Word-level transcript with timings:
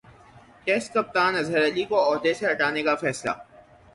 test 0.65 0.93
کپتان 0.93 1.35
اظہرعلی 1.41 1.83
کو 1.89 1.97
عہدہ 2.07 2.33
سےہٹانےکا 2.39 2.95
فیصلہ 3.03 3.31